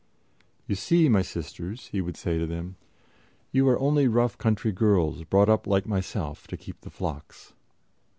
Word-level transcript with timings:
"You 0.65 0.73
see, 0.73 1.09
my 1.09 1.21
sisters," 1.21 1.89
he 1.89 2.01
would 2.01 2.17
say 2.17 2.39
to 2.39 2.47
them, 2.47 2.75
"you 3.51 3.69
are 3.69 3.77
only 3.79 4.07
rough 4.07 4.35
country 4.35 4.71
girls, 4.71 5.23
brought 5.25 5.47
up 5.47 5.67
like 5.67 5.85
myself 5.85 6.47
to 6.47 6.57
keep 6.57 6.81
the 6.81 6.89
flocks." 6.89 7.53